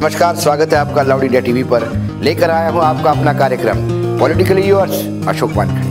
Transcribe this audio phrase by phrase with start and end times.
[0.00, 1.84] नमस्कार, स्वागत है आपका लाउड इंडिया टीवी पर।
[2.24, 3.80] लेकर आया हूँ आपका अपना कार्यक्रम,
[4.18, 4.92] पॉलिटिकली यूर्स
[5.28, 5.88] अशोक वानखड़े।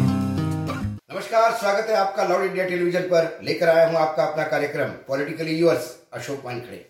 [1.14, 5.58] नमस्कार, स्वागत है आपका लाउड इंडिया टेलीविज़न पर। लेकर आया हूँ आपका अपना कार्यक्रम, पॉलिटिकली
[5.58, 6.86] यूर्स अशोक वानखड़े।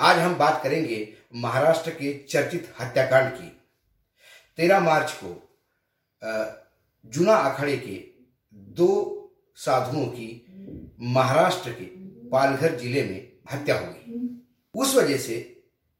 [0.00, 0.98] आज हम बात करेंगे
[1.36, 3.48] महाराष्ट्र के चर्चित हत्याकांड की।
[4.58, 5.32] तेरह मार्च को
[7.04, 7.96] जुना अखाड़े के
[8.76, 8.90] दो
[9.56, 10.28] साधुओं की
[11.14, 11.84] महाराष्ट्र के
[12.28, 14.22] पालघर ज़िले में हत्या हो गई।
[14.74, 15.53] उस वजह से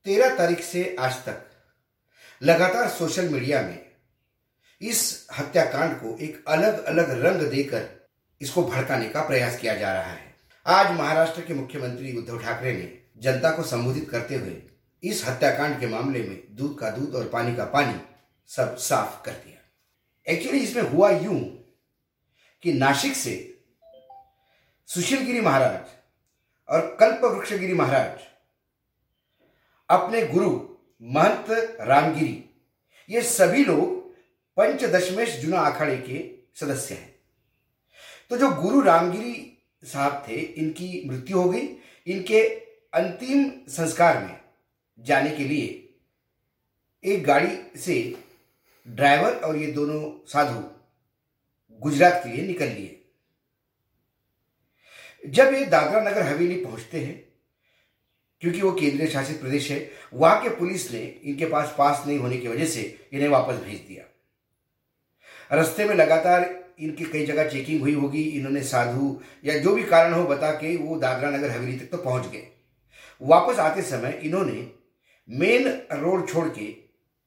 [0.06, 1.44] तेरह तारीख से आज तक
[2.42, 3.78] लगातार सोशल मीडिया में
[4.80, 7.86] इस हत्याकांड को एक अलग अलग रंग देकर
[8.40, 10.34] इसको भड़काने का प्रयास किया जा रहा है।
[10.66, 14.62] आज महाराष्ट्र के मुख्यमंत्री उद्धव ठाकरे ने जनता को संबोधित करते हुए
[15.02, 18.00] इस हत्याकांड के मामले में दूध का दूध और पानी का पानी
[18.50, 21.40] सब साफ़ कर दिया। एक्चुअली इसमें हुआ यूँ
[22.62, 23.34] कि नासिक से
[24.88, 25.80] सुशीलगिरी महाराज
[26.68, 28.33] और कल्प वृक्षगिरी महाराज
[29.88, 30.50] अपने गुरु
[31.02, 32.44] महंत रामगिरी,
[33.08, 34.02] ये सभी लोग
[34.56, 36.18] पंचदशमेश जुना अखाड़े के
[36.60, 37.14] सदस्य हैं।
[38.30, 41.66] तो जो गुरु रामगिरी साहब थे, इनकी मृत्यु हो गई।
[42.06, 42.40] इनके
[42.92, 44.40] अंतिम संस्कार में
[44.98, 45.80] जाने के लिए
[47.04, 47.94] एक गाड़ी से
[48.86, 50.62] ड्राइवर और ये दोनों साधु
[51.80, 53.00] गुजरात के लिए निकल लिए।
[55.24, 57.33] जब ये दादरा नगर हवेली पहुँचते हैं
[58.44, 62.36] क्योंकि वो केंद्रीय शासित प्रदेश है, वहाँ के पुलिस ने इनके पास पास नहीं होने
[62.36, 64.04] की वजह से इन्हें वापस भेज दिया।
[65.50, 66.44] रास्ते में लगातार
[66.78, 70.76] इनकी कई जगह चेकिंग हुई होगी, इन्होंने साधु या जो भी कारण हो बता के
[70.76, 72.46] वो दादरा नगर हवेली तक तो पहुँच गए।
[73.20, 74.70] वापस आते समय इन्होंने
[75.28, 76.74] मेन रोड छोड़ के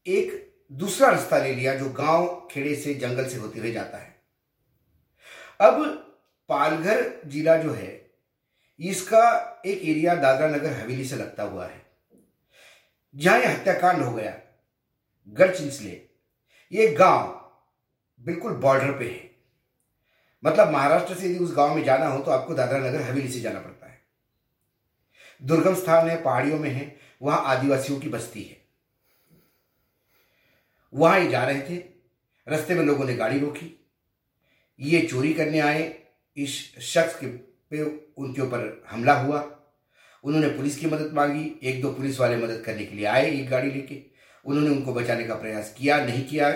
[0.06, 4.16] एक दूसरा रास्ता ले लिया, जो गाँव खेड़े से जंगल से होते हुए जाता है।
[5.62, 5.86] अब
[6.50, 8.07] पालघर जिला जो है
[8.80, 11.86] इसका एक एरिया दादरा नगर हवेली से लगता हुआ है।
[13.16, 14.36] जहाँ यह हत्याकांड हो गया
[15.28, 16.02] गढ़चिंचले
[16.72, 17.34] ये गाँव
[18.22, 19.26] बिल्कुल बॉर्डर पे है।
[20.44, 23.40] मतलब महाराष्ट्र से यदि उस गाँव में जाना हो तो आपको दादरा नगर हवेली से
[23.40, 24.02] जाना पड़ता है।
[25.42, 28.66] दुर्गम स्थान है, पहाड़ियों में है, वहाँ आदिवासियों की बस्ती है।
[30.94, 31.78] वहाँ ये जा रहे थे,
[32.48, 33.74] रास्ते में लोगों ने गाड़ी रोकी।
[34.80, 35.84] ये चोरी करने आए
[36.38, 37.28] इस शख्स के
[37.72, 37.82] पे
[38.18, 39.54] उनके ऊपर हमला हुआ।
[40.24, 43.50] उन्होंने पुलिस की मदद मांगी। एक दो पुलिस वाले मदद करने के लिए आए एक
[43.50, 44.02] गाड़ी लेके।
[44.46, 46.50] उन्होंने उनको बचाने का प्रयास किया, नहीं किया,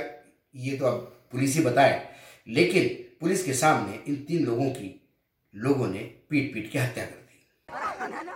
[0.55, 0.97] ये तो अब
[1.31, 2.07] पुलिस ही बताए।
[2.47, 2.88] लेकिन
[3.22, 5.09] पुलिस के सामने इन तीन लोगों की,
[5.55, 8.31] लोगों ने पीट पीट के हत्या कर दी।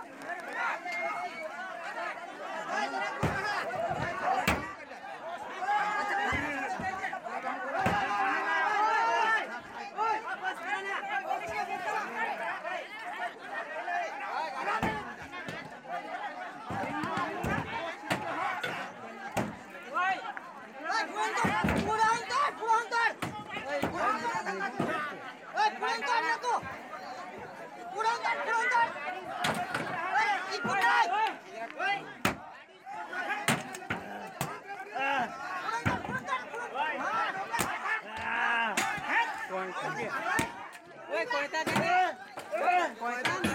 [42.98, 43.45] con esta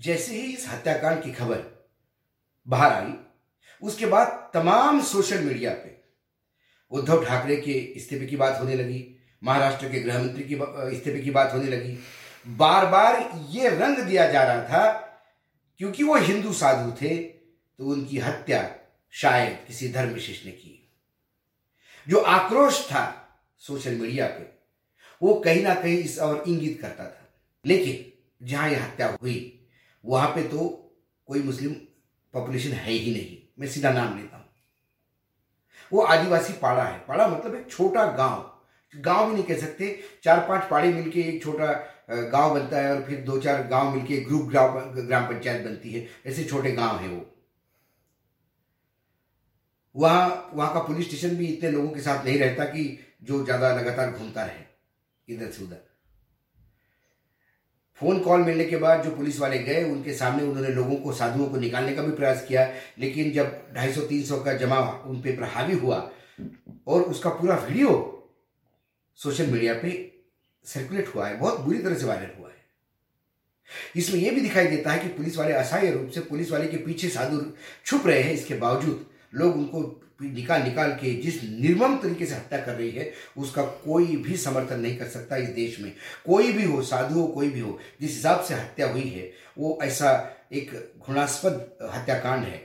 [0.00, 1.64] जैसे ही इस हत्याकांड की खबर
[2.66, 3.12] बाहर आई,
[3.82, 5.98] उसके बाद तमाम सोशल मीडिया पे
[6.90, 9.04] उद्धव ठाकरे के इस्तीफे की बात होने लगी,
[9.42, 10.54] महाराष्ट्र के गृह मंत्री की
[10.96, 11.98] इस्तीफे की बात होने लगी।
[12.46, 13.18] बार बार
[13.50, 14.90] ये रंग दिया जा रहा था,
[15.80, 18.68] क्योंकि वो हिंदू साधु थे तो उनकी हत्या
[19.12, 20.76] शायद किसी धर्म विशेष ने की।
[22.06, 23.04] जो आक्रोश था
[23.62, 24.48] सोशल मीडिया पे,
[25.22, 27.26] वो कहीं ना कहीं इस और इंगित करता था।
[27.64, 29.59] लेकिन जहाँ यह हत्या हुई
[30.04, 30.66] वहाँ पे तो
[31.28, 31.72] कोई मुस्लिम
[32.34, 34.44] पॉपुलेशन है ही नहीं। मैं सीधा नाम लेता हूँ।
[35.92, 38.46] वो आदिवासी पाड़ा है। पाड़ा मतलब एक छोटा गाँव।
[38.92, 41.72] गाँव भी नहीं कह सकते। चार पाँच पाड़े मिलके एक छोटा
[42.30, 46.06] गाँव बनता है और फिर दो चार गाँव मिलके ग्रुप ग्राम ग्राम पंचायत बनती है।
[46.26, 47.26] ऐसे छोटे गाँव है वो।
[49.94, 52.82] वहाँ वहाँ का पुलिस स्टेशन भी इतने लोगों के साथ नहीं रहता कि
[53.22, 54.64] जो ज़्यादा लगातार घूमता रहे,
[55.28, 55.89] इधर से उधर।
[58.00, 61.46] फ़ोन कॉल मिलने के बाद जो पुलिस वाले गए, उनके सामने उन्होंने लोगों को, साधुओं
[61.46, 62.68] को निकालने का भी प्रयास किया।
[62.98, 66.10] लेकिन जब 250-300 का जमा उन पे हावी हुआ
[66.86, 67.90] और उसका पूरा वीडियो
[69.18, 69.90] सोशल मीडिया पे
[70.66, 72.58] सर्कुलेट हुआ है, बहुत बुरी तरह से वायरल हुआ है।
[73.96, 76.76] इसमें यह भी दिखाई देता है कि पुलिस वाले असहाय रूप से, पुलिस वाले के
[76.76, 77.40] पीछे साधु
[77.86, 79.82] छुप रहे हैं। इसके बावजूद लोग उनको
[80.22, 84.80] निकाल निकाल के जिस निर्मम तरीके से हत्या कर रही है, उसका कोई भी समर्थन
[84.80, 85.92] नहीं कर सकता इस देश में।
[86.26, 89.78] कोई भी हो, साधु हो, कोई भी हो, जिस हिसाब से हत्या हुई है, वो
[89.82, 92.58] ऐसा एक घृणास्पद हत्याकांड है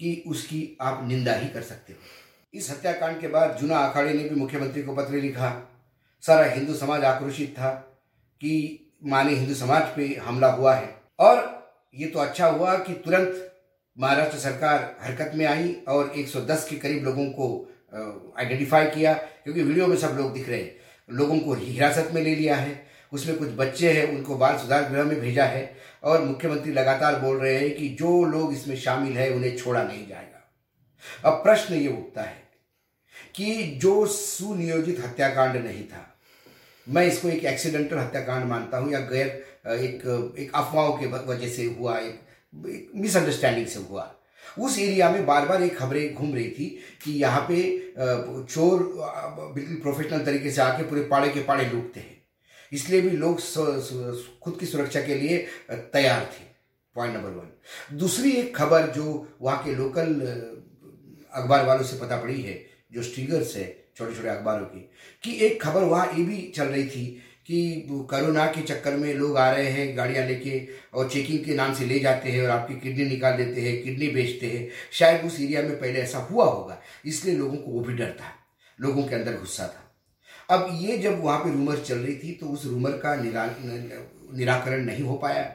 [0.00, 1.98] कि उसकी आप निंदा ही कर सकते हो।
[2.54, 5.70] इस हत्याकांड के बाद जुना अखाड़े ने भी मुख्यमंत्री को पत्र लिखा।
[6.22, 7.70] सारा हिंदू समाज आक्रोशित था
[8.40, 11.64] कि माने हिंदू समाज पे हमला हुआ है। और
[11.94, 13.53] ये तो अच्छा हुआ कि तुरंत
[13.98, 17.46] महाराष्ट्र सरकार हरकत में आई और 110 के करीब लोगों को
[18.38, 20.76] आइडेंटिफाई किया, क्योंकि वीडियो में सब लोग दिख रहे हैं।
[21.08, 22.82] लोगों को हिरासत में ले लिया है।
[23.12, 27.38] उसमें कुछ बच्चे हैं, उनको बाल सुधार गृह में भेजा है और मुख्यमंत्री लगातार बोल
[27.38, 31.88] रहे हैं कि जो लोग इसमें शामिल है, उन्हें छोड़ा नहीं जाएगा। अब प्रश्न ये
[31.88, 32.42] उठता है
[33.34, 36.06] कि जो सुनियोजित हत्याकांड नहीं था,
[36.86, 39.26] मैं इसको एक एक्सीडेंटल हत्याकांड मानता हूँ या गैर
[39.72, 42.20] एक एक अफवाहों के वजह से हुआ एक
[42.54, 44.14] मिसअंडरस्टैंडिंग से हुआ।
[44.58, 46.66] उस एरिया में बार बार एक खबरें घूम रही थी
[47.04, 47.62] कि यहाँ पे
[48.44, 48.82] चोर
[49.54, 52.22] बिल्कुल प्रोफेशनल तरीके से आके पूरे पाड़े के पाड़े लूटते हैं।
[52.72, 53.40] इसलिए भी लोग
[54.42, 55.38] खुद की सुरक्षा के लिए
[55.70, 56.44] तैयार थे।
[56.96, 60.20] पॉइंट नंबर वन दूसरी एक खबर जो वहाँ के लोकल
[61.32, 62.60] अखबार वालों से पता पड़ी है,
[62.92, 63.64] जो स्ट्रीगर्स है
[63.96, 64.80] छोटे छोटे अखबारों की,
[65.24, 69.36] कि एक खबर वहाँ ये भी चल रही थी कि कोरोना के चक्कर में लोग
[69.38, 70.60] आ रहे हैं गाड़ियाँ लेके
[70.94, 74.08] और चेकिंग के नाम से ले जाते हैं और आपकी किडनी निकाल देते हैं, किडनी
[74.10, 77.94] बेचते हैं। शायद उस एरिया में पहले ऐसा हुआ होगा, इसलिए लोगों को वो भी
[77.94, 78.32] डर था,
[78.78, 79.80] लोगों के अंदर गुस्सा था।
[80.48, 84.84] अब ये जब वहाँ पे रूमर चल रही थी तो उस रूमर का निरा, निराकरण
[84.84, 85.52] नहीं हो पाया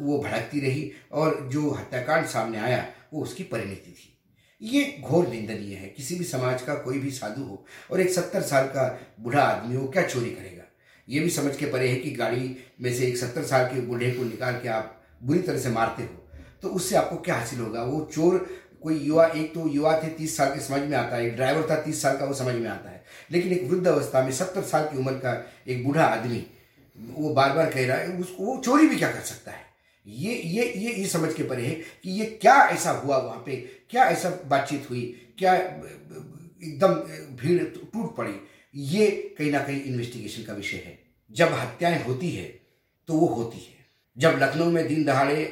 [0.00, 4.12] वो भड़कती रही और जो हत्याकांड सामने आया, वो उसकी परिणति थी।
[4.60, 8.42] ये घोर निंदनीय है, किसी भी समाज का कोई भी साधु हो और एक सत्तर
[8.42, 8.86] साल का
[9.20, 10.55] बूढ़ा आदमी हो, क्या चोरी करेगा?
[11.08, 14.10] ये भी समझ के परे है कि गाड़ी में से एक सत्तर साल के बूढ़े
[14.10, 16.22] को निकाल के आप बुरी तरह से मारते हो।
[16.62, 17.82] तो उससे आपको क्या हासिल होगा?
[17.82, 18.46] वो चोर
[18.82, 21.70] कोई युवा, एक तो युवा थे तीस साल के समझ में आता है, एक ड्राइवर
[21.70, 24.62] था तीस साल का वो समझ में आता है। लेकिन एक वृद्ध अवस्था में सत्तर
[24.62, 25.32] साल की उम्र का
[25.68, 26.44] एक बूढ़ा आदमी,
[26.96, 29.64] वो बार बार कह रहा है, उसको वो चोरी भी क्या कर सकता है?
[30.06, 33.56] ये ये ये ये समझ के परे है कि ये क्या ऐसा हुआ वहाँ पे?
[33.90, 35.02] क्या ऐसा बातचीत हुई?
[35.38, 36.94] क्या, एकदम
[37.36, 38.34] भीड़ टूट पड़ी?
[38.74, 40.98] ये कहीं ना कहीं इन्वेस्टिगेशन का विषय है।
[41.30, 42.44] जब हत्याएँ होती है
[43.08, 43.86] तो वो होती है।
[44.16, 45.42] जब लखनऊ में दिन दहाड़े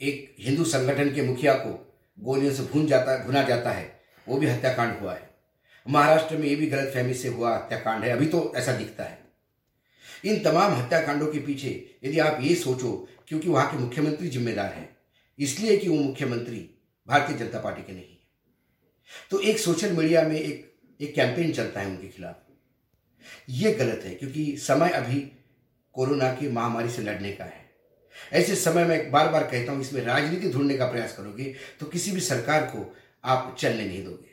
[0.00, 1.80] एक हिंदू संगठन के मुखिया को
[2.18, 5.30] गोलियों से भून जाता, भुना जाता है, वो भी हत्याकांड हुआ है।
[5.86, 9.22] महाराष्ट्र में ये भी गलत फहमी से हुआ हत्याकांड है। अभी तो ऐसा दिखता है।
[10.24, 14.96] इन तमाम हत्याकांडों के पीछे यदि आप ये सोचो, क्योंकि वहाँ के मुख्यमंत्री जिम्मेदार हैं,
[15.38, 16.70] इसलिए कि वो मुख्यमंत्री
[17.08, 18.16] भारतीय जनता पार्टी के नहीं
[19.30, 22.40] तो एक सोशल मीडिया में एक एक कैंपेन चलता है उनके खिलाफ।
[23.50, 25.20] ये गलत है, क्योंकि समय अभी
[25.94, 27.62] कोरोना की महामारी से लड़ने का है।
[28.32, 32.10] ऐसे समय में बार बार कहता हूँ, इसमें राजनीति ढूँढने का प्रयास करोगे तो किसी
[32.10, 32.94] भी सरकार को
[33.24, 34.32] आप चलने नहीं दोगे।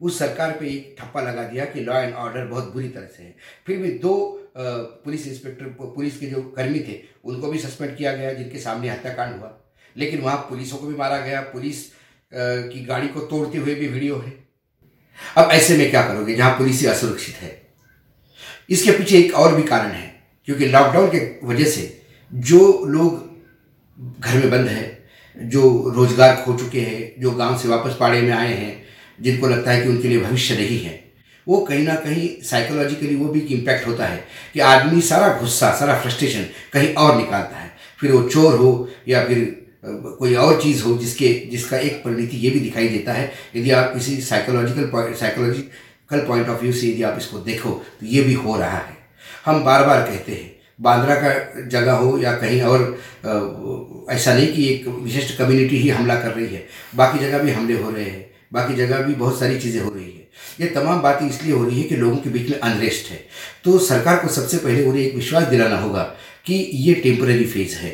[0.00, 3.22] उस सरकार पे एक ठप्पा लगा दिया कि लॉ एंड ऑर्डर बहुत बुरी तरह से
[3.22, 3.34] है।
[3.66, 4.14] फिर भी दो
[4.56, 9.36] पुलिस इंस्पेक्टर, पुलिस के जो कर्मी थे, उनको भी सस्पेंड किया गया, जिनके सामने हत्याकांड
[9.36, 9.58] हुआ।
[9.96, 11.84] लेकिन वहाँ पुलिसों को भी मारा गया, पुलिस
[12.32, 14.32] की गाड़ी को तोड़ते हुए भी वीडियो है।
[15.36, 17.60] अब ऐसे में क्या करोगे जहाँ पुलिस असुरक्षित है?
[18.70, 22.02] इसके पीछे एक और भी कारण है, क्योंकि लॉकडाउन के वजह से
[22.32, 27.96] जो लोग घर में बंद है, जो रोज़गार खो चुके हैं, जो गाँव से वापस
[28.00, 28.82] पाड़े में आए हैं,
[29.20, 31.12] जिनको लगता है कि उनके लिए भविष्य नहीं है,
[31.46, 35.72] वो कहीं ना कहीं साइकोलॉजिकली वो भी एक इम्पैक्ट होता है कि आदमी सारा गुस्सा,
[35.74, 40.82] सारा फ्रस्ट्रेशन कहीं और निकालता है। फिर वो चोर हो या फिर कोई और चीज़
[40.82, 46.24] हो जिसके, जिसका एक परिणति ये भी दिखाई देता है, यदि आप किसी psychological psychological
[46.26, 47.70] point of view से यदि आप इसको देखो
[48.00, 48.96] तो ये भी हो रहा है।
[49.44, 54.68] हम बार बार कहते हैं, बांद्रा का जगह हो या कहीं और ऐसा नहीं कि
[54.68, 56.64] एक विशिष्ट कम्युनिटी ही हमला कर रही है।
[56.96, 60.04] बाकी जगह भी हमले हो रहे हैं, बाकी जगह भी बहुत सारी चीज़ें हो रही
[60.04, 60.20] है।
[60.60, 63.20] ये तमाम बातें इसलिए हो रही है कि लोगों के बीच में अनरेस्ट है।
[63.64, 66.02] तो सरकार को सबसे पहले उन्हें एक विश्वास दिलाना होगा
[66.46, 67.92] कि ये टेम्पररी फ़ेज़ है।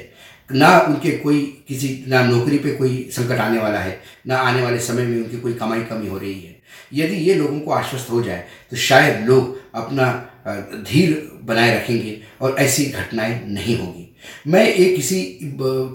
[0.50, 4.78] ना उनके कोई किसी, ना नौकरी पे कोई संकट आने वाला है, ना आने वाले
[4.80, 6.56] समय में उनकी कोई कमाई कमी हो रही है।
[6.94, 10.10] यदि ये लोगों को आश्वस्त हो जाए तो शायद लोग अपना
[10.82, 11.10] धीर
[11.44, 14.04] बनाए रखेंगे और ऐसी घटनाएँ नहीं होगी।
[14.46, 15.22] मैं एक किसी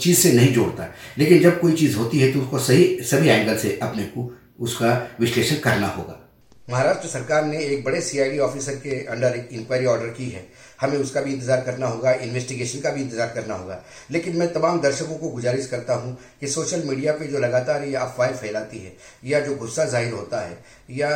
[0.02, 3.58] चीज़ से नहीं जोड़ता, लेकिन जब कोई चीज़ होती है तो उसको सही, सभी एंगल
[3.58, 6.20] से अपने को उसका विश्लेषण करना होगा।
[6.68, 10.48] महाराष्ट्र सरकार ने एक बड़े सीआईडी ऑफिसर के अंडर इंक्वायरी ऑर्डर की है।
[10.84, 14.82] हमें उसका भी इंतज़ार करना होगा इन्वेस्टिगेशन का भी इंतज़ार करना होगा। लेकिन मैं तमाम
[14.82, 18.94] दर्शकों को गुजारिश करता हूँ कि सोशल मीडिया पे जो लगातार ये अफवाहें फैलाती है,
[19.26, 20.58] या जो गुस्सा ज़ाहिर होता है,
[20.92, 21.10] या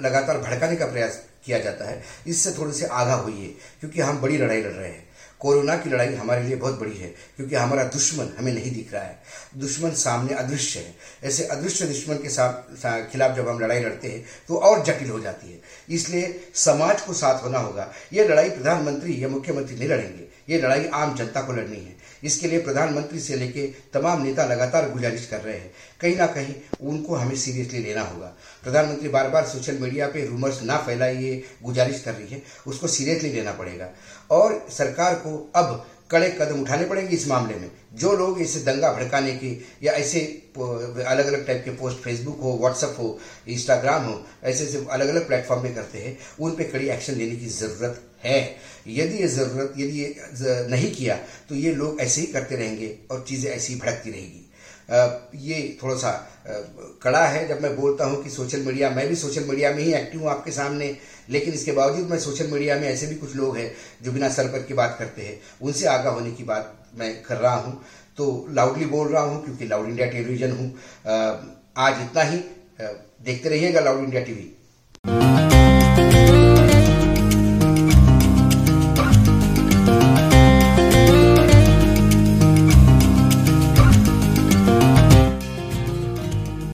[0.00, 4.38] लगातार भड़काने का प्रयास किया जाता है, इससे थोड़े से आगा होइए, क्योंकि हम बड़ी
[4.38, 5.06] लड़ाई लड़ रहे हैं।
[5.40, 9.02] कोरोना की लड़ाई हमारे लिए बहुत बड़ी है, क्योंकि हमारा दुश्मन हमें नहीं दिख रहा
[9.02, 9.22] है।
[9.56, 14.24] दुश्मन सामने अदृश्य है। ऐसे अदृश्य दुश्मन के साथ खिलाफ जब हम लड़ाई लड़ते हैं
[14.48, 15.60] तो और जटिल हो जाती है।
[15.90, 20.86] इसलिए समाज को साथ होना होगा। ये लड़ाई प्रधानमंत्री या मुख्यमंत्री नहीं लड़ेंगे। ये लड़ाई
[20.94, 25.40] आम जनता को लड़नी है। इसके लिए प्रधानमंत्री से लेके तमाम नेता लगातार गुजारिश कर
[25.40, 30.08] रहे हैं। कहीं ना कहीं उनको हमें सीरियसली लेना होगा। प्रधानमंत्री बार बार सोशल मीडिया
[30.08, 33.88] पे रूमर्स ना फैलाइए, गुजारिश कर रही है, उसको सीरियसली लेना पड़ेगा।
[34.30, 38.92] और सरकार को अब कड़े कदम उठाने पड़ेंगे इस मामले में। जो लोग इसे दंगा
[38.92, 39.50] भड़काने की
[39.82, 40.20] या ऐसे
[40.58, 43.18] अलग अलग टाइप के पोस्ट फेसबुक हो व्हाट्सएप हो
[43.48, 47.36] इंस्टाग्राम हो, ऐसे ऐसे अलग अलग प्लेटफॉर्म पे करते हैं, उन पे कड़ी एक्शन लेने
[47.36, 48.40] की ज़रूरत है।
[48.88, 50.14] यदि ये ज़रूरत, यदि ये
[50.70, 51.16] नहीं किया
[51.48, 54.43] तो ये लोग ऐसे ही करते रहेंगे और चीज़ें ऐसी भड़कती रहेगी।
[54.88, 56.10] ये थोड़ा सा
[57.02, 59.92] कड़ा है जब मैं बोलता हूँ कि सोशल मीडिया, मैं भी सोशल मीडिया में ही
[59.94, 60.96] एक्टिव हूँ आपके सामने,
[61.30, 63.70] लेकिन इसके बावजूद मैं सोशल मीडिया में ऐसे भी कुछ लोग हैं
[64.02, 67.36] जो बिना सर पर की बात करते हैं। उनसे आगा होने की बात मैं कर
[67.36, 67.80] रहा हूँ।
[68.18, 70.68] तो लाउडली बोल रहा हूँ क्योंकि लाउड इंडिया टेलीविज़न हूँ।
[71.76, 72.36] आज इतना ही
[73.24, 74.50] देखते रहिएगा लाउड इंडिया टीवी